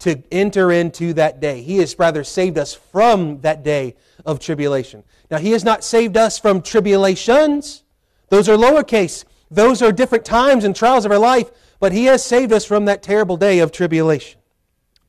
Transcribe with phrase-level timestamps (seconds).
[0.00, 1.62] to enter into that day.
[1.62, 5.04] He has rather saved us from that day of tribulation.
[5.30, 7.84] Now, He has not saved us from tribulations,
[8.30, 9.24] those are lowercase.
[9.50, 11.50] Those are different times and trials of our life,
[11.80, 14.40] but He has saved us from that terrible day of tribulation.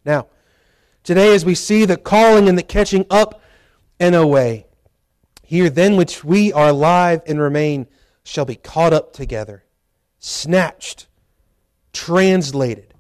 [0.03, 0.27] Now,
[1.03, 3.41] today, as we see the calling and the catching up
[3.99, 4.65] and away,
[5.43, 7.87] here then which we are alive and remain
[8.23, 9.63] shall be caught up together,
[10.17, 11.07] snatched,
[11.93, 12.90] translated.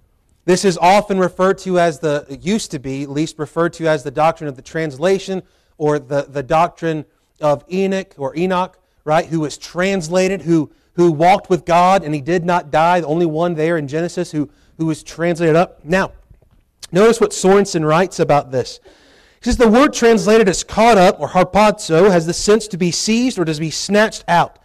[0.45, 4.03] This is often referred to as the, used to be, at least referred to as
[4.03, 5.43] the doctrine of the translation
[5.77, 7.05] or the, the doctrine
[7.39, 12.21] of Enoch or Enoch, right, who was translated, who, who walked with God and he
[12.21, 15.83] did not die, the only one there in Genesis who, who was translated up.
[15.85, 16.11] Now,
[16.91, 18.79] notice what Sorensen writes about this.
[19.41, 22.91] He says the word translated as caught up or harpazo has the sense to be
[22.91, 24.57] seized or to be snatched out.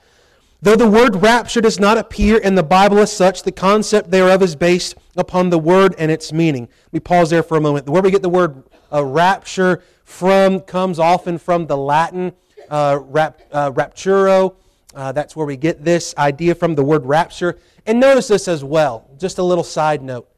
[0.62, 4.42] Though the word rapture does not appear in the Bible as such, the concept thereof
[4.42, 6.69] is based upon the word and its meaning.
[6.92, 7.88] Me pause there for a moment.
[7.88, 12.32] Where we get the word uh, rapture from comes often from the Latin
[12.71, 14.54] uh, rap, uh, rapturo.
[14.95, 17.59] Uh, that's where we get this idea from the word rapture.
[17.85, 20.29] And notice this as well, just a little side note.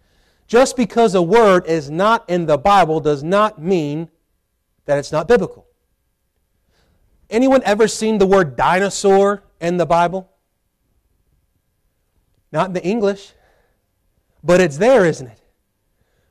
[0.48, 4.08] Just because a word is not in the Bible does not mean
[4.86, 5.66] that it's not biblical.
[7.30, 10.30] Anyone ever seen the word dinosaur in the Bible?
[12.52, 13.32] Not in the English,
[14.42, 15.40] but it's there, isn't it?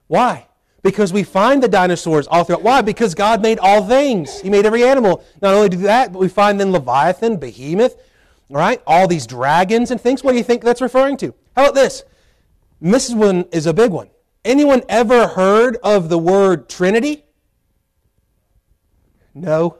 [0.07, 0.47] Why?
[0.81, 2.63] Because we find the dinosaurs all throughout.
[2.63, 2.81] Why?
[2.81, 4.39] Because God made all things.
[4.41, 5.23] He made every animal.
[5.41, 7.95] Not only do that, but we find then Leviathan, Behemoth,
[8.49, 8.81] right?
[8.87, 10.23] All these dragons and things.
[10.23, 11.33] What do you think that's referring to?
[11.55, 12.03] How about this?
[12.79, 14.09] This one is a big one.
[14.45, 17.25] Anyone ever heard of the word Trinity?
[19.33, 19.77] No.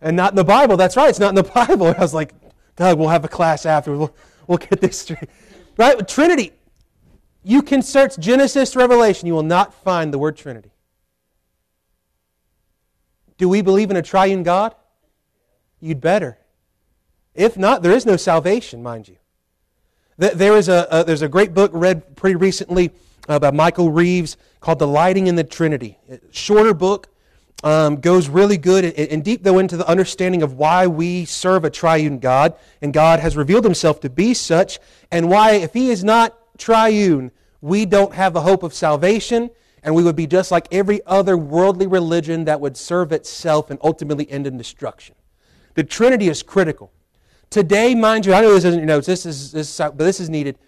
[0.00, 0.76] And not in the Bible.
[0.76, 1.08] That's right.
[1.08, 1.88] It's not in the Bible.
[1.88, 2.32] I was like,
[2.76, 3.96] Doug, we'll have a class after.
[3.96, 4.14] We'll,
[4.46, 5.28] we'll get this straight.
[5.76, 6.06] Right?
[6.06, 6.52] Trinity.
[7.44, 9.26] You can search Genesis Revelation.
[9.26, 10.70] You will not find the word Trinity.
[13.36, 14.74] Do we believe in a triune God?
[15.80, 16.38] You'd better.
[17.34, 19.16] If not, there is no salvation, mind you.
[20.16, 22.92] There is a, a there's a great book read pretty recently
[23.28, 25.98] uh, by Michael Reeves called Delighting in the Trinity.
[26.30, 27.08] Shorter book,
[27.62, 31.70] um, goes really good and deep, though, into the understanding of why we serve a
[31.70, 34.78] triune God, and God has revealed himself to be such,
[35.10, 37.30] and why, if he is not triune,
[37.60, 39.50] we don't have a hope of salvation,
[39.82, 43.78] and we would be just like every other worldly religion that would serve itself and
[43.82, 45.14] ultimately end in destruction.
[45.74, 46.92] The Trinity is critical.
[47.50, 50.20] Today, mind you, I know this isn't your notes, this is, this is, but this
[50.20, 50.58] is needed.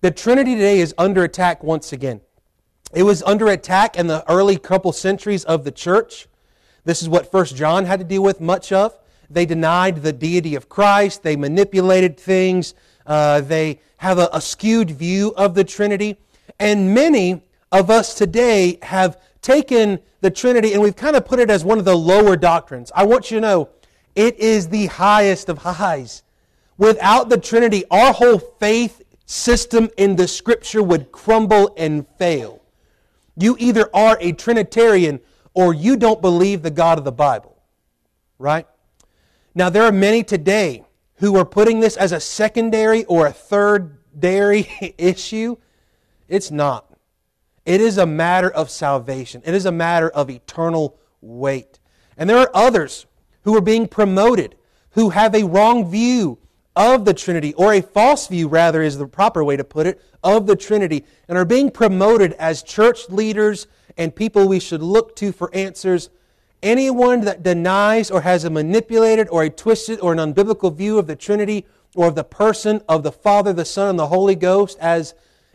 [0.00, 2.20] The Trinity today is under attack once again.
[2.94, 6.28] It was under attack in the early couple centuries of the church.
[6.86, 8.96] This is what First John had to deal with much of.
[9.28, 11.24] They denied the deity of Christ.
[11.24, 12.74] They manipulated things.
[13.04, 16.16] Uh, they have a, a skewed view of the Trinity.
[16.60, 17.42] And many
[17.72, 21.80] of us today have taken the Trinity and we've kind of put it as one
[21.80, 22.92] of the lower doctrines.
[22.94, 23.68] I want you to know
[24.14, 26.22] it is the highest of highs.
[26.78, 32.62] Without the Trinity, our whole faith system in the Scripture would crumble and fail.
[33.36, 35.20] You either are a Trinitarian
[35.56, 37.56] or you don't believe the God of the Bible.
[38.38, 38.66] Right?
[39.54, 40.84] Now, there are many today
[41.14, 44.68] who are putting this as a secondary or a third dairy
[44.98, 45.56] issue.
[46.28, 46.94] It's not.
[47.64, 51.80] It is a matter of salvation, it is a matter of eternal weight.
[52.18, 53.06] And there are others
[53.42, 54.56] who are being promoted
[54.90, 56.38] who have a wrong view
[56.76, 60.02] of the Trinity, or a false view, rather, is the proper way to put it,
[60.22, 65.16] of the Trinity, and are being promoted as church leaders and people we should look
[65.16, 66.10] to for answers.
[66.62, 71.06] Anyone that denies or has a manipulated or a twisted or an unbiblical view of
[71.06, 74.78] the Trinity or of the person of the Father, the Son, and the Holy Ghost
[74.80, 75.14] as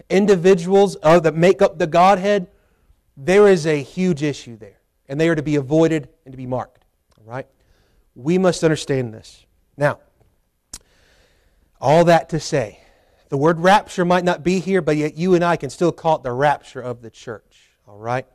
[0.10, 2.48] individuals uh, that make up the Godhead,
[3.16, 4.80] there is a huge issue there.
[5.08, 6.86] And they are to be avoided and to be marked.
[7.20, 7.48] All right?
[8.16, 9.46] We must understand this.
[9.78, 10.00] Now,
[11.80, 12.80] all that to say,
[13.30, 16.18] the word rapture might not be here, but yet you and I can still call
[16.18, 17.71] it the rapture of the church.
[17.92, 18.26] All right?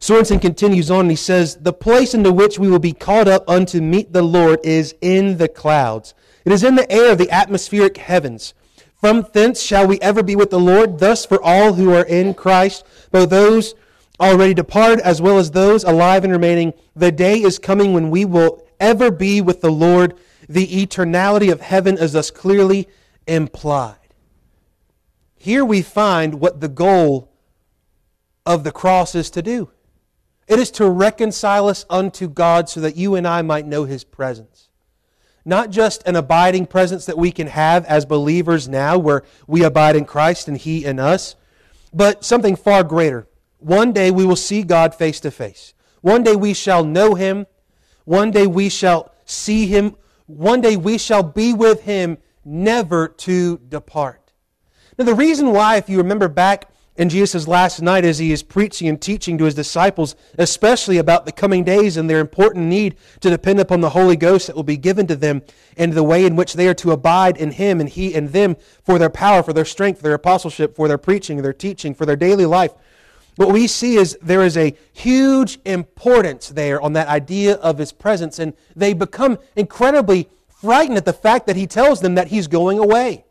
[0.00, 3.48] Sorensen continues on and he says, The place into which we will be caught up
[3.48, 6.12] unto meet the Lord is in the clouds.
[6.44, 8.52] It is in the air of the atmospheric heavens.
[8.96, 10.98] From thence shall we ever be with the Lord.
[10.98, 13.74] Thus, for all who are in Christ, both those
[14.20, 18.26] already departed as well as those alive and remaining, the day is coming when we
[18.26, 20.18] will ever be with the Lord.
[20.50, 22.88] The eternality of heaven is thus clearly
[23.26, 23.96] implied.
[25.34, 27.29] Here we find what the goal
[28.50, 29.70] of the cross is to do.
[30.48, 34.02] It is to reconcile us unto God so that you and I might know His
[34.02, 34.68] presence.
[35.44, 39.94] Not just an abiding presence that we can have as believers now, where we abide
[39.94, 41.36] in Christ and He in us,
[41.94, 43.28] but something far greater.
[43.58, 45.72] One day we will see God face to face.
[46.00, 47.46] One day we shall know him.
[48.04, 49.96] One day we shall see him.
[50.26, 54.32] One day we shall be with him, never to depart.
[54.98, 58.42] Now, the reason why, if you remember back in Jesus' last night as he is
[58.42, 62.96] preaching and teaching to his disciples, especially about the coming days and their important need
[63.20, 65.42] to depend upon the Holy Ghost that will be given to them
[65.76, 68.56] and the way in which they are to abide in him and he and them
[68.82, 72.04] for their power, for their strength, for their apostleship, for their preaching, their teaching, for
[72.04, 72.72] their daily life.
[73.36, 77.92] What we see is there is a huge importance there on that idea of his
[77.92, 82.48] presence, and they become incredibly frightened at the fact that he tells them that he's
[82.48, 83.24] going away.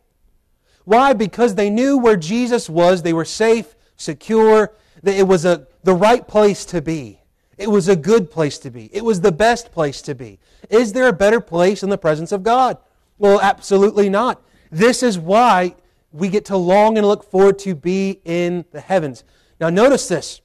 [0.86, 1.14] Why?
[1.14, 3.02] Because they knew where Jesus was.
[3.02, 4.74] They were safe, secure.
[5.04, 7.22] That it was a, the right place to be.
[7.58, 8.90] It was a good place to be.
[8.94, 10.40] It was the best place to be.
[10.70, 12.78] Is there a better place in the presence of God?
[13.18, 14.42] Well, absolutely not.
[14.72, 15.76] This is why
[16.12, 19.24] we get to long and look forward to be in the heavens.
[19.60, 20.42] Now, notice this.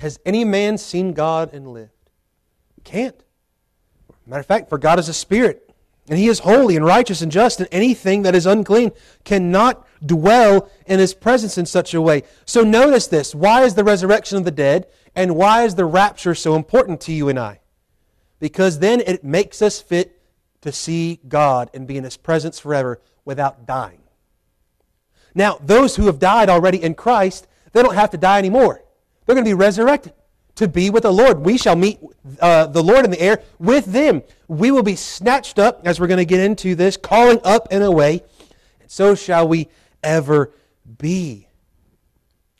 [0.00, 1.90] Has any man seen God and lived?
[2.84, 3.16] can't.
[4.26, 5.73] Matter of fact, for God is a spirit,
[6.08, 8.92] and he is holy and righteous and just, and anything that is unclean
[9.24, 12.24] cannot dwell in his presence in such a way.
[12.44, 13.34] So notice this.
[13.34, 17.12] Why is the resurrection of the dead and why is the rapture so important to
[17.12, 17.60] you and I?
[18.38, 20.20] Because then it makes us fit
[20.60, 24.02] to see God and be in his presence forever without dying.
[25.34, 28.84] Now, those who have died already in Christ, they don't have to die anymore.
[29.24, 30.12] They're going to be resurrected
[30.56, 31.40] to be with the Lord.
[31.40, 31.98] We shall meet
[32.40, 34.22] uh, the Lord in the air with them.
[34.48, 37.82] We will be snatched up, as we're going to get into this, calling up and
[37.82, 38.22] away,
[38.80, 39.68] and so shall we
[40.02, 40.52] ever
[40.98, 41.48] be.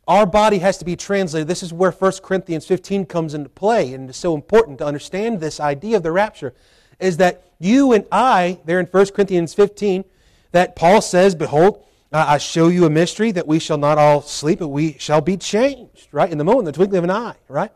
[0.06, 1.48] Our body has to be translated.
[1.48, 5.40] This is where 1 Corinthians 15 comes into play, and it's so important to understand
[5.40, 6.54] this idea of the rapture,
[7.00, 10.04] is that you and I, there in 1 Corinthians 15,
[10.52, 14.60] that Paul says, Behold, I show you a mystery that we shall not all sleep,
[14.60, 16.30] but we shall be changed, right?
[16.30, 17.72] In the moment, the twinkling of an eye, right?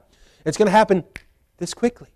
[0.48, 1.04] It's going to happen
[1.58, 2.08] this quickly.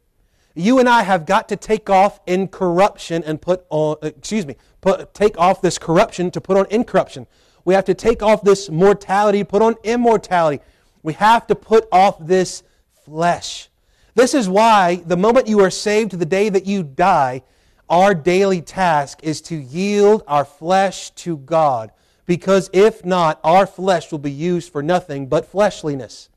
[0.55, 4.57] You and I have got to take off incorruption and put on, uh, excuse me,
[4.81, 7.27] put, take off this corruption to put on incorruption.
[7.65, 10.63] We have to take off this mortality, put on immortality.
[11.03, 12.63] We have to put off this
[13.05, 13.69] flesh.
[14.15, 17.43] This is why the moment you are saved to the day that you die,
[17.89, 21.93] our daily task is to yield our flesh to God.
[22.27, 26.29] Because if not, our flesh will be used for nothing but fleshliness,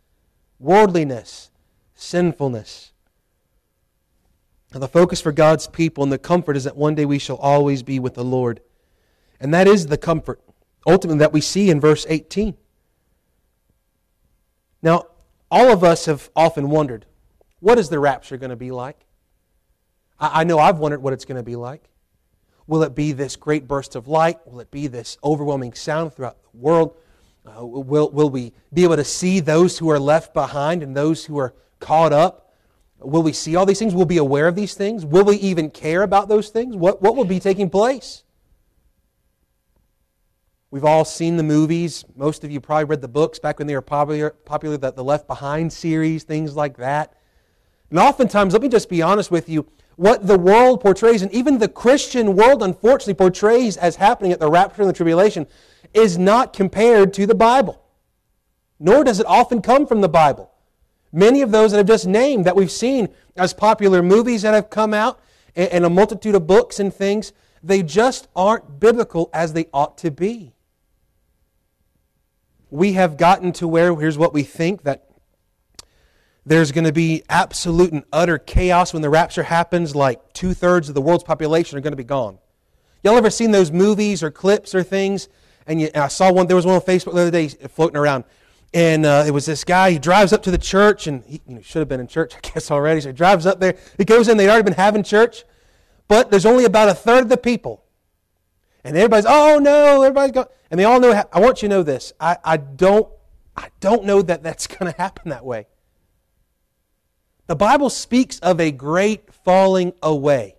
[0.59, 1.51] worldliness,
[1.95, 2.92] sinfulness.
[4.74, 7.38] Now, the focus for God's people and the comfort is that one day we shall
[7.38, 8.62] always be with the Lord.
[9.39, 10.42] And that is the comfort,
[10.86, 12.56] ultimately, that we see in verse 18.
[14.81, 15.06] Now,
[15.50, 17.06] all of us have often wondered
[17.59, 19.06] what is the rapture going to be like?
[20.19, 21.89] I know I've wondered what it's going to be like.
[22.68, 24.39] Will it be this great burst of light?
[24.45, 26.95] Will it be this overwhelming sound throughout the world?
[27.45, 31.25] Uh, will, will we be able to see those who are left behind and those
[31.25, 32.54] who are caught up?
[33.00, 33.94] Will we see all these things?
[33.94, 35.06] Will we be aware of these things?
[35.06, 36.75] Will we even care about those things?
[36.75, 38.24] What, what will be taking place?
[40.72, 42.04] We've all seen the movies.
[42.16, 45.04] Most of you probably read the books back when they were popular, popular the, the
[45.04, 47.13] Left Behind series, things like that.
[47.89, 51.60] And oftentimes, let me just be honest with you, what the world portrays, and even
[51.60, 55.48] the Christian world unfortunately portrays as happening at the rapture and the tribulation,
[55.94, 57.81] is not compared to the Bible.
[58.80, 60.51] Nor does it often come from the Bible.
[61.15, 63.07] Many of those that I've just named that we've seen
[63.38, 65.17] as popular movies that have come out
[65.55, 67.31] and a multitude of books and things,
[67.63, 70.51] they just aren't biblical as they ought to be.
[72.69, 75.10] We have gotten to where, here's what we think, that
[76.45, 80.89] there's going to be absolute and utter chaos when the rapture happens, like two thirds
[80.89, 82.39] of the world's population are going to be gone.
[83.05, 85.29] Y'all ever seen those movies or clips or things?
[85.65, 87.95] And, you, and I saw one, there was one on Facebook the other day floating
[87.95, 88.25] around.
[88.75, 91.55] And uh, it was this guy, he drives up to the church, and he you
[91.55, 93.00] know, should have been in church, I guess, already.
[93.00, 93.77] So he drives up there.
[93.98, 95.46] He goes in, they'd already been having church,
[96.10, 97.86] but there's only about a third of the people.
[98.84, 100.48] And everybody's, oh no, everybody's going.
[100.70, 102.12] And they all know, I want you to know this.
[102.20, 103.08] I, I, don't,
[103.55, 105.67] I don't know that that's going to happen that way.
[107.48, 110.58] The Bible speaks of a great falling away.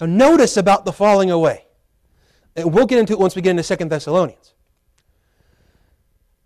[0.00, 1.66] So notice about the falling away.
[2.56, 4.54] And we'll get into it once we get into Second Thessalonians.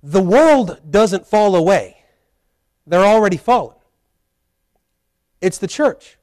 [0.07, 1.97] The world doesn't fall away.
[2.87, 3.77] They're already fallen.
[5.41, 6.19] It's the church.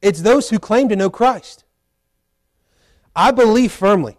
[0.00, 1.62] It's those who claim to know Christ.
[3.14, 4.18] I believe firmly,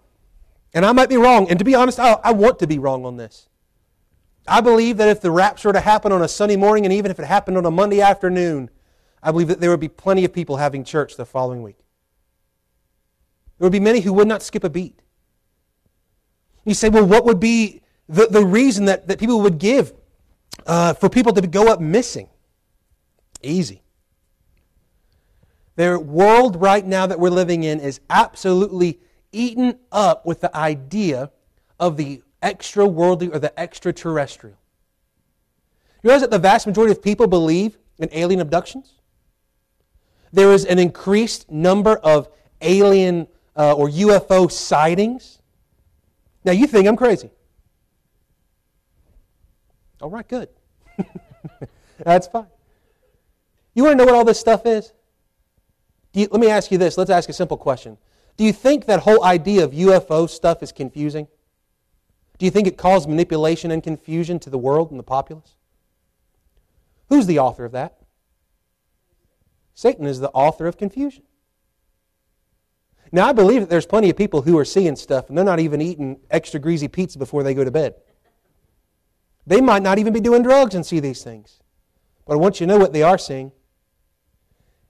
[0.74, 3.03] and I might be wrong, and to be honest, I, I want to be wrong
[3.05, 3.50] on this.
[4.48, 7.12] I believe that if the rapture were to happen on a Sunday morning, and even
[7.12, 8.70] if it happened on a Monday afternoon,
[9.22, 11.79] I believe that there would be plenty of people having church the following week.
[13.58, 15.01] There would be many who would not skip a beat.
[16.63, 19.93] You say, well, what would be the, the reason that, that people would give
[20.65, 22.29] uh, for people to go up missing.
[23.41, 23.81] Easy.
[25.75, 29.00] Their world right now that we're living in is absolutely
[29.31, 31.31] eaten up with the idea
[31.79, 34.57] of the extra worldly or the extraterrestrial.
[36.03, 38.93] You realize that the vast majority of people believe in alien abductions?
[40.31, 42.27] There is an increased number of
[42.62, 45.39] alien uh, or UFO sightings.
[46.43, 47.31] Now, you think I'm crazy.
[50.01, 50.50] All right, good.
[52.00, 52.47] That's fine.
[53.73, 54.93] You want to know what all this stuff is?
[56.13, 56.97] You, let me ask you this.
[56.97, 57.97] Let's ask a simple question.
[58.38, 61.27] Do you think that whole idea of UFO stuff is confusing?
[62.38, 65.55] Do you think it caused manipulation and confusion to the world and the populace?
[67.09, 67.97] Who's the author of that?
[69.75, 71.23] Satan is the author of confusion.
[73.12, 75.59] Now, I believe that there's plenty of people who are seeing stuff and they're not
[75.59, 77.95] even eating extra greasy pizza before they go to bed.
[79.45, 81.59] They might not even be doing drugs and see these things.
[82.25, 83.51] But I want you to know what they are seeing.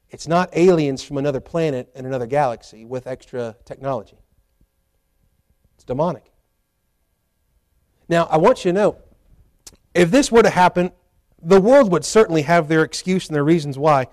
[0.10, 4.18] It's not aliens from another planet and another galaxy with extra technology,
[5.76, 6.32] it's demonic.
[8.08, 8.98] Now, I want you to know
[9.96, 10.92] if this were to happen,
[11.42, 14.08] the world would certainly have their excuse and their reasons why.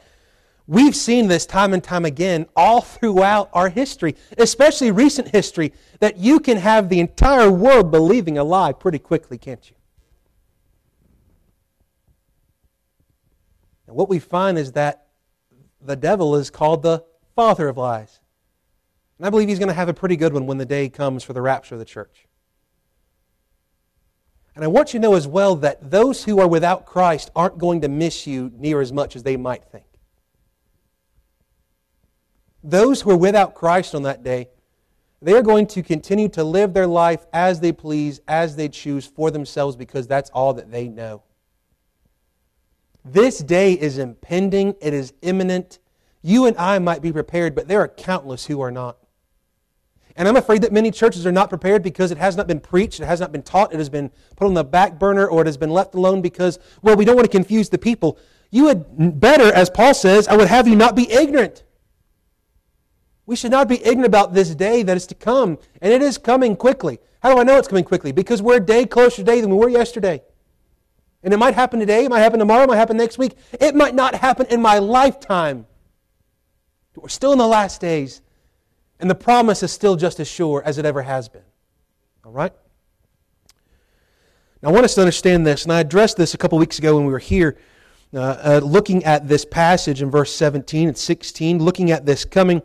[0.66, 6.16] We've seen this time and time again all throughout our history, especially recent history, that
[6.16, 9.76] you can have the entire world believing a lie pretty quickly, can't you?
[13.90, 15.08] And what we find is that
[15.80, 17.02] the devil is called the
[17.34, 18.20] father of lies.
[19.18, 21.24] And I believe he's going to have a pretty good one when the day comes
[21.24, 22.28] for the rapture of the church.
[24.54, 27.58] And I want you to know as well that those who are without Christ aren't
[27.58, 29.86] going to miss you near as much as they might think.
[32.62, 34.50] Those who are without Christ on that day,
[35.20, 39.04] they are going to continue to live their life as they please, as they choose
[39.04, 41.24] for themselves, because that's all that they know.
[43.04, 45.78] This day is impending, it is imminent.
[46.22, 48.98] You and I might be prepared, but there are countless who are not.
[50.16, 53.00] And I'm afraid that many churches are not prepared because it has not been preached,
[53.00, 55.46] it has not been taught, it has been put on the back burner, or it
[55.46, 58.18] has been left alone because, well, we don't want to confuse the people.
[58.50, 61.64] You had better, as Paul says, I would have you not be ignorant.
[63.24, 66.18] We should not be ignorant about this day that is to come, and it is
[66.18, 66.98] coming quickly.
[67.22, 68.12] How do I know it's coming quickly?
[68.12, 70.22] Because we're a day closer today than we were yesterday.
[71.22, 73.36] And it might happen today, it might happen tomorrow, it might happen next week.
[73.60, 75.66] It might not happen in my lifetime.
[76.96, 78.20] We're still in the last days,
[78.98, 81.44] and the promise is still just as sure as it ever has been.
[82.24, 82.52] All right?
[84.62, 86.96] Now, I want us to understand this, and I addressed this a couple weeks ago
[86.96, 87.56] when we were here,
[88.12, 92.60] uh, uh, looking at this passage in verse 17 and 16, looking at this coming.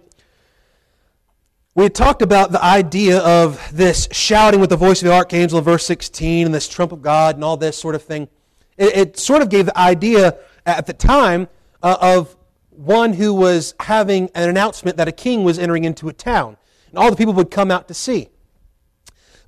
[1.75, 5.57] We had talked about the idea of this shouting with the voice of the archangel
[5.59, 8.27] in verse 16 and this trump of God and all this sort of thing.
[8.77, 11.47] It, it sort of gave the idea at the time
[11.81, 12.35] uh, of
[12.69, 16.57] one who was having an announcement that a king was entering into a town,
[16.89, 18.29] and all the people would come out to see.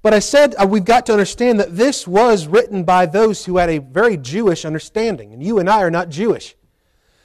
[0.01, 3.57] But I said uh, we've got to understand that this was written by those who
[3.57, 6.55] had a very Jewish understanding, and you and I are not Jewish.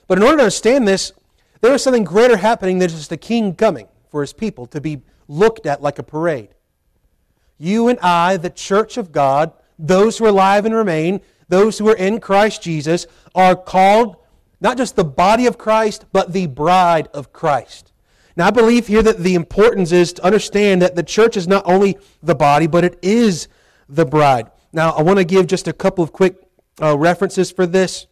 [0.09, 1.13] But in order to understand this,
[1.61, 5.03] there was something greater happening than just a king coming for his people to be
[5.29, 6.55] looked at like a parade.
[7.57, 11.89] You and I, the church of God, those who are alive and remain, those who
[11.89, 14.17] are in Christ Jesus, are called
[14.61, 17.93] not just the body of Christ, but the bride of Christ.
[18.37, 21.65] Now, I believe here that the importance is to understand that the church is not
[21.67, 23.49] only the body, but it is
[23.89, 24.51] the bride.
[24.73, 26.37] Now, I want to give just a couple of quick
[26.81, 28.07] uh, references for this.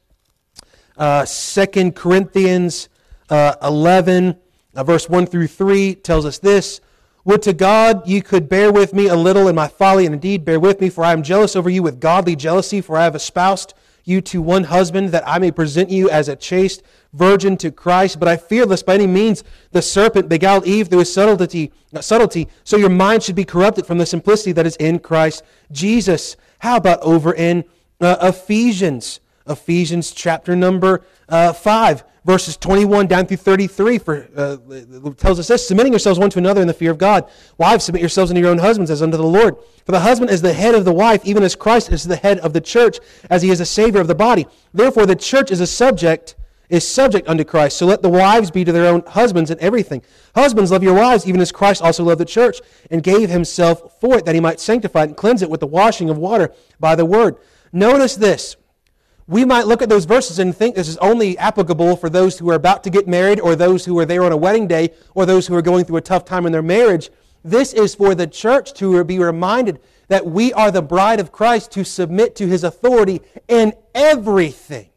[0.97, 2.89] Uh, 2 Corinthians
[3.31, 4.37] uh, 11,
[4.75, 6.81] now, verse 1 through 3 tells us this
[7.25, 10.45] Would to God you could bear with me a little in my folly, and indeed
[10.45, 13.15] bear with me, for I am jealous over you with godly jealousy, for I have
[13.15, 13.75] espoused
[14.05, 18.19] you to one husband, that I may present you as a chaste virgin to Christ.
[18.19, 22.49] But I fear lest by any means the serpent beguiled Eve through his subtlety, subtlety,
[22.65, 26.37] so your mind should be corrupted from the simplicity that is in Christ Jesus.
[26.61, 27.65] How about over in
[28.01, 29.21] uh, Ephesians?
[29.51, 34.57] Ephesians chapter number uh, 5 verses 21 down through 33 for, uh,
[35.17, 37.29] tells us this submitting yourselves one to another in the fear of god.
[37.59, 39.57] Wives submit yourselves unto your own husbands as unto the lord.
[39.85, 42.39] For the husband is the head of the wife even as christ is the head
[42.41, 44.47] of the church as he is the savior of the body.
[44.73, 46.37] Therefore the church is a subject
[46.69, 47.77] is subject unto christ.
[47.79, 50.03] So let the wives be to their own husbands in everything.
[50.37, 54.19] Husbands love your wives even as christ also loved the church and gave himself for
[54.19, 56.95] it that he might sanctify it and cleanse it with the washing of water by
[56.95, 57.37] the word.
[57.73, 58.57] Notice this
[59.31, 62.51] we might look at those verses and think this is only applicable for those who
[62.51, 65.25] are about to get married or those who are there on a wedding day or
[65.25, 67.11] those who are going through a tough time in their marriage.
[67.45, 71.71] This is for the church to be reminded that we are the bride of Christ
[71.73, 74.91] to submit to his authority in everything.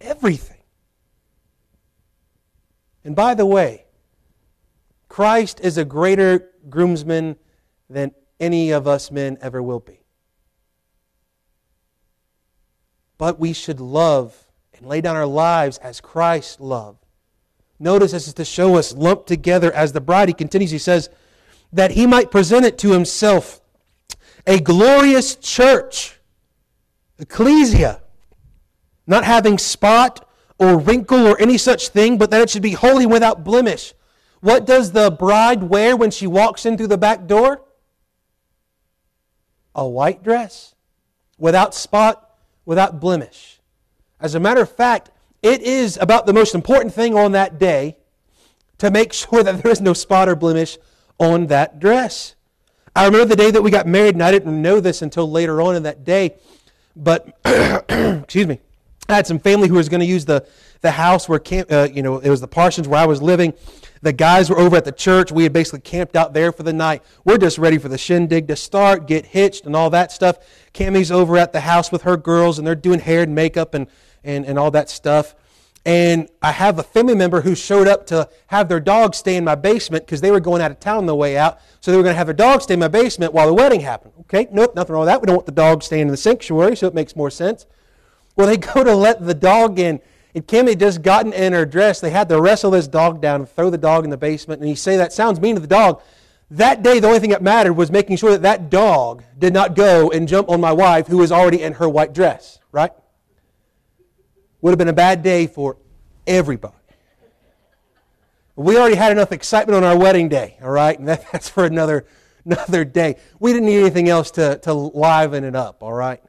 [0.00, 0.62] Everything.
[3.02, 3.86] And by the way,
[5.08, 7.38] Christ is a greater groomsman
[7.90, 10.05] than any of us men ever will be.
[13.18, 14.36] But we should love
[14.76, 17.04] and lay down our lives as Christ loved.
[17.78, 20.28] Notice this is to show us lumped together as the bride.
[20.28, 21.10] He continues, he says,
[21.72, 23.60] that he might present it to himself
[24.46, 26.18] a glorious church,
[27.18, 28.00] ecclesia,
[29.06, 33.06] not having spot or wrinkle or any such thing, but that it should be holy
[33.06, 33.92] without blemish.
[34.40, 37.62] What does the bride wear when she walks in through the back door?
[39.74, 40.74] A white dress,
[41.38, 42.25] without spot,
[42.66, 43.60] without blemish.
[44.20, 45.10] As a matter of fact,
[45.42, 47.96] it is about the most important thing on that day
[48.78, 50.76] to make sure that there is no spot or blemish
[51.18, 52.34] on that dress.
[52.94, 55.62] I remember the day that we got married, and I didn't know this until later
[55.62, 56.36] on in that day.
[56.94, 58.60] But, excuse me,
[59.08, 60.46] I had some family who was going to use the,
[60.86, 63.52] the house where, camp, uh, you know, it was the Parsons where I was living.
[64.02, 65.32] The guys were over at the church.
[65.32, 67.02] We had basically camped out there for the night.
[67.24, 70.38] We're just ready for the shindig to start, get hitched, and all that stuff.
[70.72, 73.88] Cammy's over at the house with her girls, and they're doing hair and makeup and,
[74.22, 75.34] and, and all that stuff.
[75.84, 79.44] And I have a family member who showed up to have their dog stay in
[79.44, 81.60] my basement because they were going out of town on the way out.
[81.80, 83.80] So they were going to have their dog stay in my basement while the wedding
[83.80, 84.12] happened.
[84.22, 85.20] Okay, nope, nothing wrong with that.
[85.20, 87.66] We don't want the dog staying in the sanctuary, so it makes more sense.
[88.34, 90.00] Well, they go to let the dog in,
[90.36, 91.98] and Kimmy had just gotten in her dress.
[91.98, 94.60] They had to wrestle this dog down and throw the dog in the basement.
[94.60, 96.02] And you say that sounds mean to the dog.
[96.50, 99.74] That day, the only thing that mattered was making sure that that dog did not
[99.74, 102.92] go and jump on my wife, who was already in her white dress, right?
[104.60, 105.78] Would have been a bad day for
[106.26, 106.74] everybody.
[108.56, 110.98] We already had enough excitement on our wedding day, all right?
[110.98, 112.04] And that, that's for another,
[112.44, 113.16] another day.
[113.40, 116.22] We didn't need anything else to, to liven it up, all right?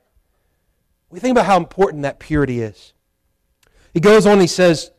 [1.09, 2.93] We think about how important that purity is.
[3.97, 4.91] He goes on, he says,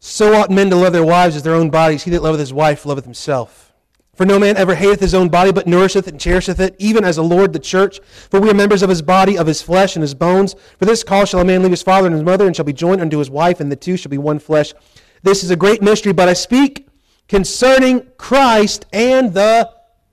[0.00, 2.02] So ought men to love their wives as their own bodies.
[2.02, 3.72] He that loveth his wife loveth himself.
[4.14, 7.16] For no man ever hateth his own body, but nourisheth and cherisheth it, even as
[7.16, 8.00] the Lord the church.
[8.28, 10.54] For we are members of his body, of his flesh and his bones.
[10.78, 12.74] For this cause shall a man leave his father and his mother, and shall be
[12.74, 14.74] joined unto his wife, and the two shall be one flesh.
[15.22, 16.86] This is a great mystery, but I speak
[17.28, 19.70] concerning Christ and the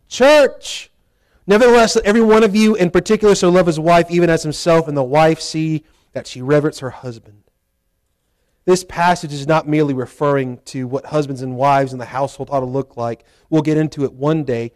[0.08, 0.90] church.
[1.46, 4.88] Nevertheless, let every one of you in particular so love his wife, even as himself,
[4.88, 7.44] and the wife see that she reverence her husband.
[8.66, 12.60] This passage is not merely referring to what husbands and wives in the household ought
[12.60, 13.26] to look like.
[13.50, 14.74] We'll get into it one day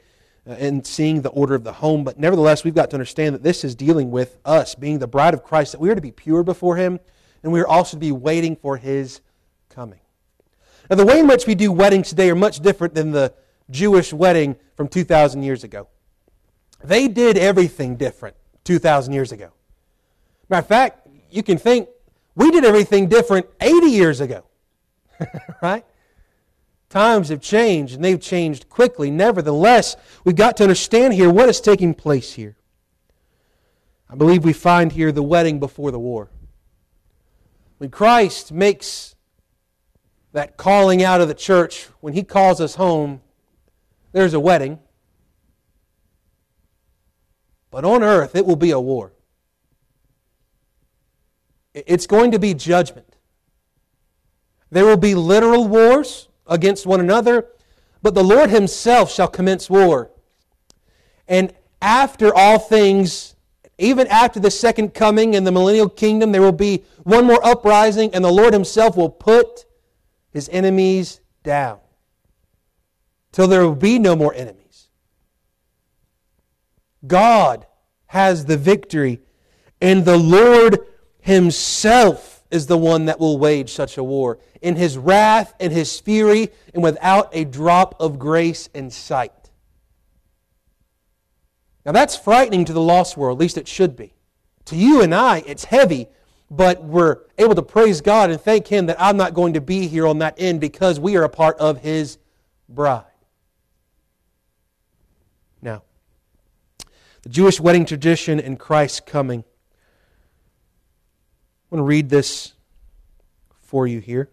[0.50, 3.43] uh, in seeing the order of the home, but nevertheless, we've got to understand that
[3.43, 6.12] this is dealing with us being the bride of Christ, that we are to be
[6.12, 7.00] pure before Him,
[7.43, 9.22] and we are also to be waiting for His
[9.69, 10.00] coming.
[10.89, 13.34] Now, the way in which we do weddings today are much different than the
[13.69, 15.88] Jewish wedding from 2,000 years ago.
[16.84, 19.52] They did everything different 2,000 years ago.
[20.50, 21.03] Matter of fact,
[21.34, 21.89] you can think
[22.36, 24.43] we did everything different 80 years ago.
[25.62, 25.86] right?
[26.89, 29.10] Times have changed, and they've changed quickly.
[29.10, 32.56] Nevertheless, we've got to understand here what is taking place here.
[34.10, 36.30] I believe we find here the wedding before the war.
[37.80, 39.15] When Christ makes
[40.34, 43.22] that calling out of the church, when he calls us home,
[44.12, 44.80] there's a wedding.
[47.72, 49.13] But on earth, it will be a war.
[51.73, 53.17] It's going to be judgment.
[54.69, 57.47] There will be literal wars against one another,
[58.01, 60.12] but the Lord Himself shall commence war.
[61.27, 63.36] And after all things,
[63.77, 68.13] even after the second coming and the millennial kingdom, there will be one more uprising,
[68.13, 69.65] and the Lord Himself will put
[70.31, 71.79] His enemies down
[73.31, 74.89] till there will be no more enemies.
[77.05, 77.65] God
[78.07, 79.19] has the victory,
[79.81, 80.79] and the Lord
[81.23, 85.97] himself is the one that will wage such a war in his wrath and his
[85.97, 89.49] fury and without a drop of grace in sight.
[91.86, 94.13] Now that's frightening to the lost world, at least it should be.
[94.65, 96.07] To you and I, it's heavy,
[96.51, 99.88] but we're able to praise God and thank Him that I'm not going to be
[99.88, 102.17] here on that end because we are a part of His
[102.67, 103.05] bride.
[105.62, 105.83] Now,
[107.21, 109.45] the Jewish wedding tradition and Christ's coming
[111.73, 112.53] I want to read this
[113.63, 114.29] for you here.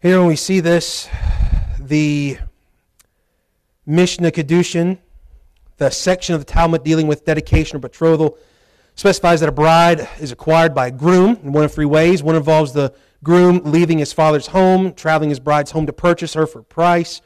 [0.00, 1.08] Here, when we see this,
[1.78, 2.38] the
[3.86, 4.98] Mishnah Kedushin,
[5.76, 8.36] the section of the Talmud dealing with dedication or betrothal,
[8.96, 12.20] specifies that a bride is acquired by a groom in one of three ways.
[12.20, 16.48] One involves the groom leaving his father's home, traveling his bride's home to purchase her
[16.48, 17.20] for a price.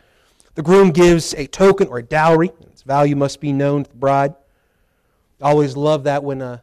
[0.54, 2.50] The groom gives a token or a dowry.
[2.70, 4.34] Its value must be known to the bride.
[5.40, 6.62] I always love that when a,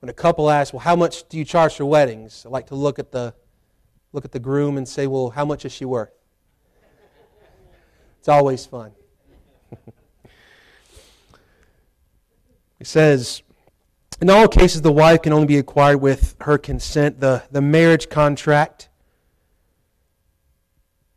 [0.00, 2.44] when a couple asks, well, how much do you charge for weddings?
[2.46, 3.34] I like to look at the,
[4.12, 6.12] look at the groom and say, well, how much is she worth?
[8.18, 8.92] It's always fun.
[12.84, 13.42] It says,
[14.20, 17.18] in all cases, the wife can only be acquired with her consent.
[17.18, 18.90] The, the marriage contract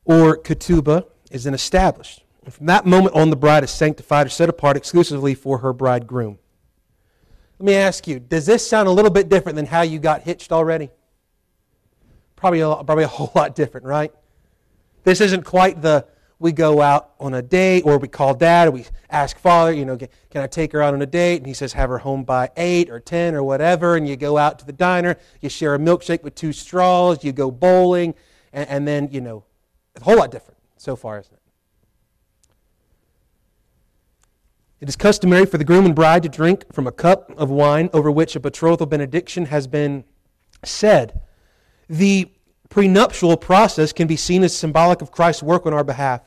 [0.05, 2.23] or ketubah is then established.
[2.47, 5.73] And from that moment on, the bride is sanctified or set apart exclusively for her
[5.73, 6.39] bridegroom.
[7.59, 10.21] Let me ask you, does this sound a little bit different than how you got
[10.21, 10.89] hitched already?
[12.37, 14.13] Probably a, probably a whole lot different, right?
[15.03, 16.07] This isn't quite the
[16.39, 19.83] we go out on a date, or we call dad, or we ask father, you
[19.83, 21.39] know, can I take her out on a date?
[21.39, 23.97] And he says, have her home by 8 or 10 or whatever.
[23.97, 27.33] And you go out to the diner, you share a milkshake with two straws, you
[27.33, 28.15] go bowling,
[28.53, 29.43] and, and then, you know,
[29.97, 31.36] a whole lot different so far, isn't it?
[34.79, 37.89] It is customary for the groom and bride to drink from a cup of wine
[37.93, 40.03] over which a betrothal benediction has been
[40.63, 41.19] said.
[41.89, 42.31] The
[42.69, 46.21] prenuptial process can be seen as symbolic of Christ's work on our behalf.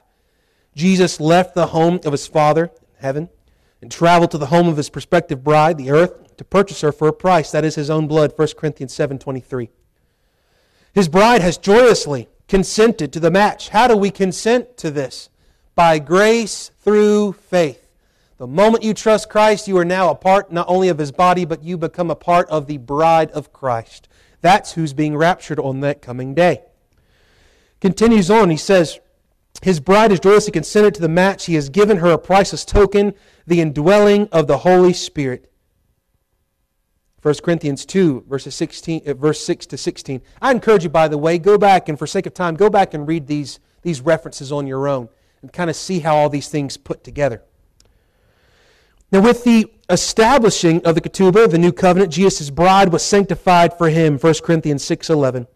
[0.75, 3.29] Jesus left the home of his Father, heaven,
[3.81, 7.09] and traveled to the home of his prospective bride, the earth, to purchase her for
[7.09, 9.69] a price, that is his own blood, 1 Corinthians 7.23.
[10.93, 13.69] His bride has joyously consented to the match.
[13.69, 15.29] How do we consent to this?
[15.75, 17.80] By grace through faith.
[18.41, 21.45] The moment you trust Christ, you are now a part not only of his body,
[21.45, 24.09] but you become a part of the bride of Christ.
[24.41, 26.63] That's who's being raptured on that coming day.
[27.83, 28.99] Continues on, he says,
[29.61, 31.45] His bride has joyously consented to the match.
[31.45, 33.13] He has given her a priceless token,
[33.47, 35.53] the indwelling of the Holy Spirit.
[37.21, 40.23] 1 Corinthians 2, verses 16, uh, verse 6 to 16.
[40.41, 42.95] I encourage you, by the way, go back and for sake of time, go back
[42.95, 45.11] and read these, these references on your own
[45.43, 47.43] and kind of see how all these things put together.
[49.13, 53.89] Now, with the establishing of the ketubah, the new covenant, Jesus' bride was sanctified for
[53.89, 55.49] him, 1 Corinthians 6.11.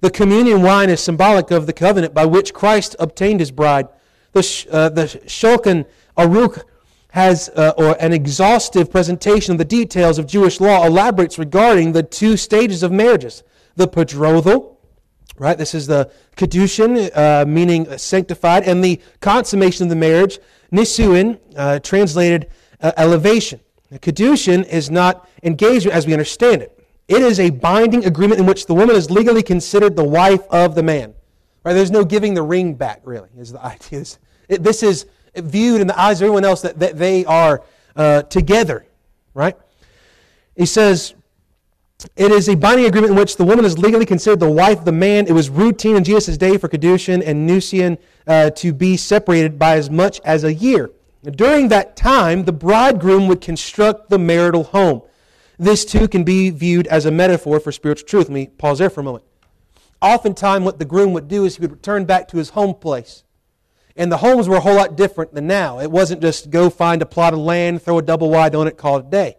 [0.00, 3.88] The communion wine is symbolic of the covenant by which Christ obtained his bride.
[4.32, 5.86] The, uh, the Shulchan
[6.16, 6.62] Aruch
[7.10, 12.02] has uh, or an exhaustive presentation of the details of Jewish law, elaborates regarding the
[12.02, 13.42] two stages of marriages.
[13.76, 14.78] The betrothal,
[15.38, 15.58] right?
[15.58, 20.38] This is the kedushin, uh, meaning sanctified, and the consummation of the marriage,
[20.72, 22.48] nisuin, uh, translated
[22.82, 23.60] uh, elevation.
[23.94, 26.78] Kedushin is not engagement as we understand it.
[27.08, 30.74] It is a binding agreement in which the woman is legally considered the wife of
[30.74, 31.14] the man.
[31.64, 31.74] Right?
[31.74, 34.04] There's no giving the ring back, really, is the idea.
[34.48, 37.62] This is viewed in the eyes of everyone else that, that they are
[37.96, 38.86] uh, together.
[39.34, 39.56] Right?
[40.56, 41.14] He says,
[42.16, 44.84] it is a binding agreement in which the woman is legally considered the wife of
[44.84, 45.26] the man.
[45.26, 49.76] It was routine in Jesus' day for Kedushin and Nisuin uh, to be separated by
[49.76, 50.90] as much as a year.
[51.24, 55.02] During that time, the bridegroom would construct the marital home.
[55.56, 58.28] This too can be viewed as a metaphor for spiritual truth.
[58.28, 59.24] Let me pause there for a moment.
[60.00, 63.22] Oftentimes, what the groom would do is he would return back to his home place.
[63.94, 65.78] And the homes were a whole lot different than now.
[65.78, 68.76] It wasn't just go find a plot of land, throw a double wide on it,
[68.76, 69.36] call it a day.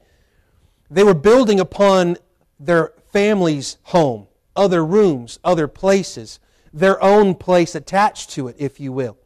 [0.89, 2.17] They were building upon
[2.59, 6.39] their family's home, other rooms, other places,
[6.71, 9.17] their own place attached to it, if you will.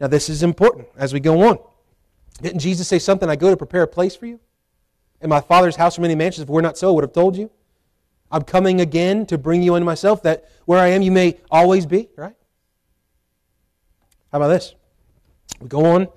[0.00, 1.58] Now, this is important as we go on.
[2.40, 3.28] Didn't Jesus say something?
[3.28, 4.40] I go to prepare a place for you?
[5.20, 6.44] In my Father's house are many mansions.
[6.44, 7.50] If we're not so, I would have told you.
[8.30, 11.86] I'm coming again to bring you unto myself, that where I am you may always
[11.86, 12.34] be, right?
[14.30, 14.74] How about this?
[15.60, 16.08] We go on.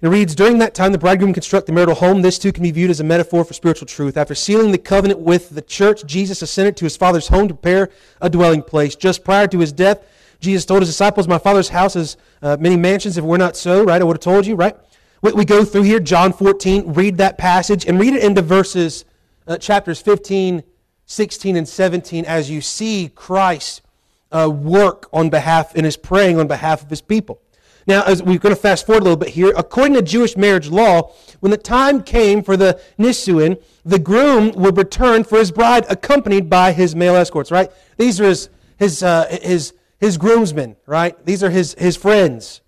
[0.00, 2.22] It reads, During that time the bridegroom construct the marital home.
[2.22, 4.16] This too can be viewed as a metaphor for spiritual truth.
[4.16, 7.90] After sealing the covenant with the church, Jesus ascended to his Father's home to prepare
[8.20, 8.96] a dwelling place.
[8.96, 10.04] Just prior to his death,
[10.40, 13.16] Jesus told his disciples, My Father's house is uh, many mansions.
[13.16, 14.76] If we're not so, right, I would have told you, right?
[15.22, 19.04] We, we go through here, John 14, read that passage, and read it into verses,
[19.46, 20.62] uh, chapters 15,
[21.06, 23.82] 16, and 17 as you see Christ
[24.32, 27.40] uh, work on behalf and is praying on behalf of his people.
[27.86, 30.68] Now, as we're going to fast forward a little bit here, according to Jewish marriage
[30.68, 35.86] law, when the time came for the nisuin, the groom would return for his bride
[35.88, 37.70] accompanied by his male escorts, right?
[37.96, 41.24] These are his, his, uh, his, his groomsmen, right?
[41.24, 42.60] These are his, his friends.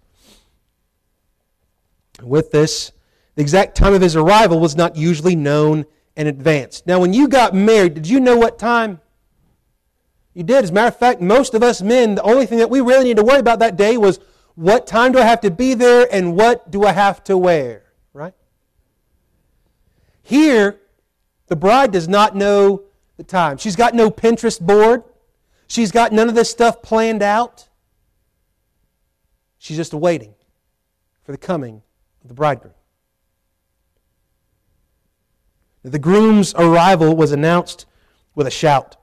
[2.22, 2.92] With this,
[3.34, 6.82] the exact time of his arrival was not usually known in advance.
[6.86, 9.00] Now, when you got married, did you know what time?
[10.34, 10.64] You did.
[10.64, 13.04] As a matter of fact, most of us men, the only thing that we really
[13.04, 14.18] need to worry about that day was
[14.54, 17.84] what time do I have to be there and what do I have to wear,
[18.12, 18.34] right?
[20.22, 20.80] Here,
[21.46, 22.82] the bride does not know
[23.16, 23.56] the time.
[23.56, 25.04] She's got no Pinterest board.
[25.66, 27.68] She's got none of this stuff planned out.
[29.58, 30.34] She's just waiting
[31.22, 31.82] for the coming
[32.28, 32.74] the bridegroom.
[35.82, 37.86] The groom's arrival was announced
[38.34, 38.96] with a shout.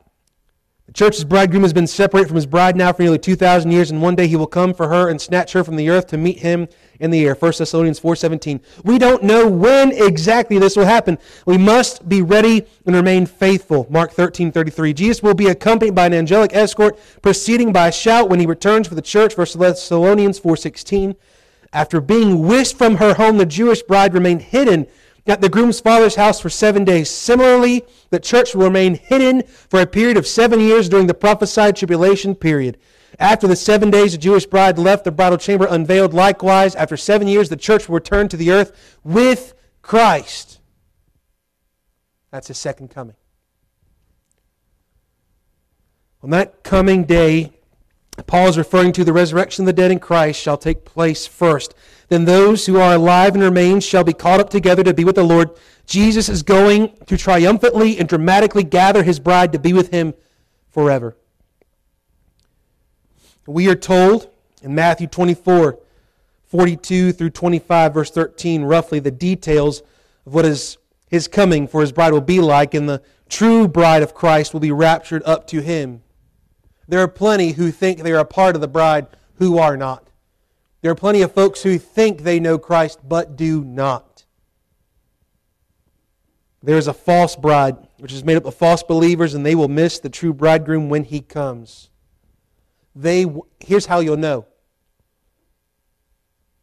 [0.86, 4.04] The church's bridegroom has been separated from his bride now for nearly 2,000 years, and
[4.04, 6.40] one day he will come for her and snatch her from the earth to meet
[6.40, 6.68] him
[7.00, 7.34] in the air.
[7.34, 8.62] 1 Thessalonians 4.17.
[8.84, 11.18] We don't know when exactly this will happen.
[11.48, 13.88] We must be ready and remain faithful.
[13.90, 14.94] Mark 13.33.
[14.94, 18.88] Jesus will be accompanied by an angelic escort, preceding by a shout when he returns
[18.88, 19.36] for the church.
[19.36, 21.16] 1 Thessalonians 4.16.
[21.76, 24.88] After being whisked from her home, the Jewish bride remained hidden
[25.28, 27.10] at the groom's father's house for seven days.
[27.10, 31.76] Similarly, the church will remain hidden for a period of seven years during the prophesied
[31.76, 32.78] tribulation period.
[33.20, 36.14] After the seven days, the Jewish bride left the bridal chamber unveiled.
[36.14, 40.62] Likewise, after seven years, the church will return to the earth with Christ.
[42.32, 43.16] That's his second coming.
[46.24, 47.52] On that coming day,
[48.24, 51.74] Paul is referring to the resurrection of the dead in Christ shall take place first.
[52.08, 55.16] Then those who are alive and remain shall be caught up together to be with
[55.16, 55.50] the Lord.
[55.86, 60.14] Jesus is going to triumphantly and dramatically gather his bride to be with him
[60.70, 61.16] forever.
[63.46, 64.30] We are told
[64.62, 65.78] in Matthew 24,
[66.46, 69.82] 42 through 25, verse 13, roughly the details
[70.26, 74.02] of what is his coming for his bride will be like, and the true bride
[74.02, 76.02] of Christ will be raptured up to him.
[76.88, 80.10] There are plenty who think they are a part of the bride who are not.
[80.82, 84.26] There are plenty of folks who think they know Christ but do not.
[86.62, 89.68] There is a false bride, which is made up of false believers, and they will
[89.68, 91.90] miss the true bridegroom when he comes.
[92.96, 93.28] They,
[93.60, 94.46] here's how you'll know.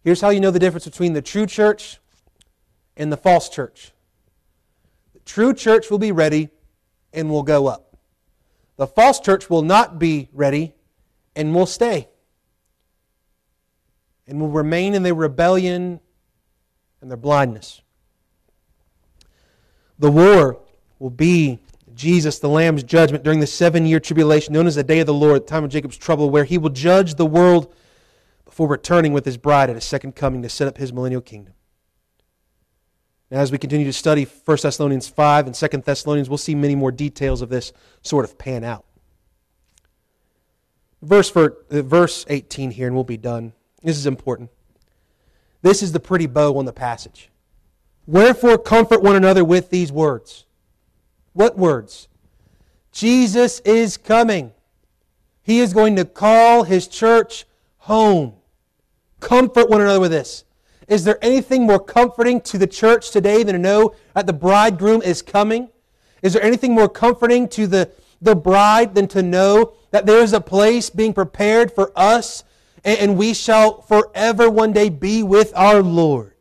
[0.03, 2.01] Here's how you know the difference between the true church
[2.97, 3.93] and the false church.
[5.15, 6.49] The true church will be ready
[7.13, 7.92] and will go up.
[8.77, 10.75] The false church will not be ready
[11.37, 12.09] and will stay
[14.27, 16.01] and will remain in their rebellion
[17.01, 17.83] and their blindness.
[19.99, 20.61] The war
[20.99, 21.61] will be
[21.95, 25.15] Jesus, the Lamb's judgment during the seven year tribulation, known as the day of the
[25.15, 27.75] Lord, the time of Jacob's trouble, where he will judge the world
[28.45, 31.55] before returning with his bride at his second coming to set up his millennial kingdom.
[33.33, 36.75] Now, as we continue to study 1 Thessalonians 5 and 2 Thessalonians, we'll see many
[36.75, 38.85] more details of this sort of pan out.
[41.01, 43.55] Verse, for, uh, verse 18 here, and we'll be done.
[43.83, 44.51] This is important.
[45.63, 47.31] This is the pretty bow on the passage.
[48.07, 50.45] Wherefore, comfort one another with these words.
[51.33, 52.09] What words?
[52.93, 54.53] Jesus is coming.
[55.43, 57.47] He is going to call his church
[57.79, 58.35] home.
[59.21, 60.45] Comfort one another with this.
[60.89, 65.03] Is there anything more comforting to the church today than to know that the bridegroom
[65.03, 65.69] is coming?
[66.23, 67.91] Is there anything more comforting to the,
[68.21, 72.45] the bride than to know that there is a place being prepared for us
[72.85, 76.35] and we shall forever one day be with our Lord.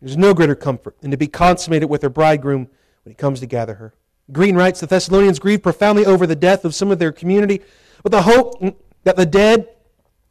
[0.00, 2.68] There's no greater comfort than to be consummated with her bridegroom
[3.04, 3.94] when he comes to gather her.
[4.30, 7.62] Green writes, The Thessalonians grieved profoundly over the death of some of their community,
[8.02, 8.62] with the hope
[9.04, 9.68] that the dead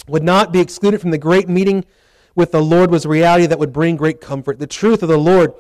[0.07, 1.83] would not be excluded from the great meeting
[2.37, 4.59] with the Lord was a reality that would bring great comfort.
[4.59, 5.53] The truth of the Lord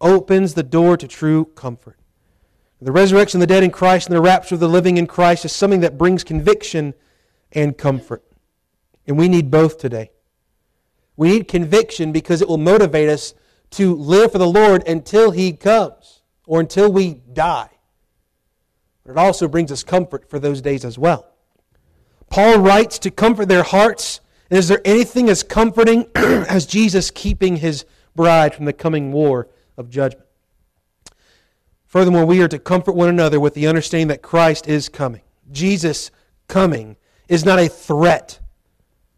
[0.00, 1.96] opens the door to true comfort.
[2.82, 5.44] The resurrection of the dead in Christ and the rapture of the living in Christ
[5.44, 6.94] is something that brings conviction
[7.52, 8.24] and comfort.
[9.06, 10.10] And we need both today.
[11.16, 13.32] We need conviction because it will motivate us
[13.70, 17.70] to live for the Lord until He comes or until we die.
[19.04, 21.28] But it also brings us comfort for those days as well.
[22.30, 24.20] Paul writes to comfort their hearts.
[24.50, 29.48] And is there anything as comforting as Jesus keeping his bride from the coming war
[29.76, 30.26] of judgment?
[31.86, 35.22] Furthermore, we are to comfort one another with the understanding that Christ is coming.
[35.50, 36.10] Jesus
[36.48, 36.96] coming
[37.28, 38.40] is not a threat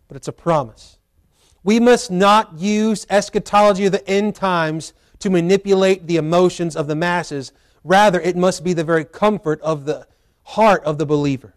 [0.09, 0.99] but it's a promise.
[1.63, 6.97] We must not use eschatology of the end times to manipulate the emotions of the
[6.97, 7.53] masses.
[7.85, 10.07] Rather, it must be the very comfort of the
[10.45, 11.55] heart of the believer.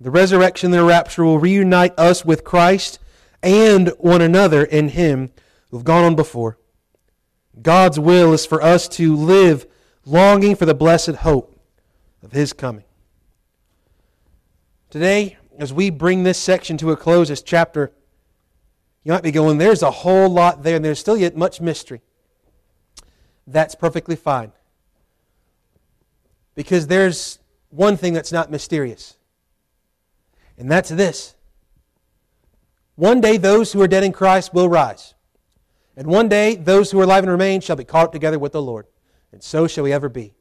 [0.00, 2.98] The resurrection and the rapture will reunite us with Christ
[3.42, 5.30] and one another in Him
[5.70, 6.58] who've gone on before.
[7.62, 9.66] God's will is for us to live
[10.04, 11.58] longing for the blessed hope
[12.22, 12.84] of His coming.
[14.90, 17.92] Today, as we bring this section to a close, this chapter,
[19.02, 22.02] you might be going, there's a whole lot there, and there's still yet much mystery.
[23.46, 24.52] That's perfectly fine.
[26.54, 27.38] Because there's
[27.70, 29.15] one thing that's not mysterious,
[30.58, 31.34] and that's this.
[32.94, 35.14] One day, those who are dead in Christ will rise.
[35.96, 38.52] And one day, those who are alive and remain shall be caught up together with
[38.52, 38.86] the Lord.
[39.32, 40.34] And so shall we ever be.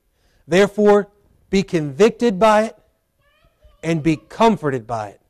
[0.48, 1.10] Therefore,
[1.50, 2.78] be convicted by it
[3.84, 5.22] and be comforted by it.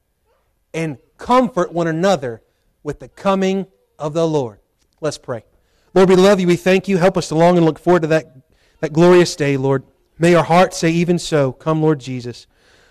[0.74, 2.41] And comfort one another
[2.84, 3.67] with the coming
[3.98, 4.60] of the Lord.
[5.02, 5.45] Let's pray.
[5.93, 6.48] Lord, we love you.
[6.48, 6.98] We thank you.
[6.98, 8.36] Help us to long and look forward to that,
[8.82, 9.84] that glorious day, Lord.
[10.19, 12.48] May our hearts say, even so, come, Lord Jesus.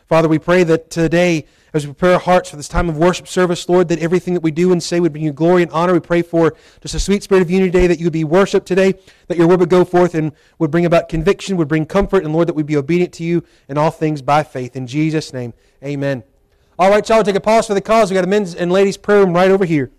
[0.08, 3.26] Father, we pray that today, as we prepare our hearts for this time of worship
[3.26, 5.92] service, Lord, that everything that we do and say would bring you glory and honor.
[5.92, 8.66] We pray for just a sweet spirit of unity today, that you would be worshiped
[8.66, 8.94] today,
[9.26, 12.32] that your word would go forth and would bring about conviction, would bring comfort, and
[12.32, 14.76] Lord, that we'd be obedient to you in all things by faith.
[14.76, 16.22] In Jesus' name, amen.
[16.78, 18.08] All right, y'all, take a pause for the cause.
[18.08, 19.90] we got a men's and ladies' prayer room right over here.